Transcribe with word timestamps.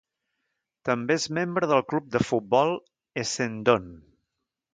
També 0.89 1.17
és 1.19 1.27
membre 1.39 1.69
del 1.73 1.83
club 1.93 2.07
de 2.15 2.23
futbol 2.31 2.73
Essendon. 3.25 3.87